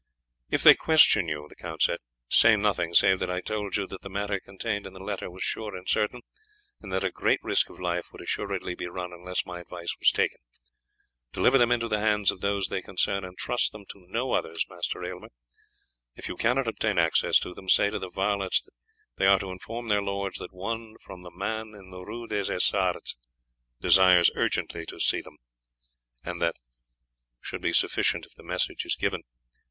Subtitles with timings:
[0.49, 4.09] "If they question you," he said, "say nothing, save that I told you that the
[4.09, 6.21] matter contained in the letter was sure and certain,
[6.81, 10.09] and that a great risk of life would assuredly be run unless my advice was
[10.09, 10.39] taken.
[11.33, 14.65] Deliver them into the hands of those they concern, and trust them to no others,
[14.67, 15.27] Master Aylmer.
[16.15, 18.73] If you cannot obtain access to them, say to the varlets that
[19.17, 22.51] they are to inform their lords that one from the man in the Rue des
[22.51, 23.15] Essarts
[23.79, 25.37] desires urgently to see them,
[26.23, 26.55] and that
[27.39, 29.21] should be sufficient if the message is given.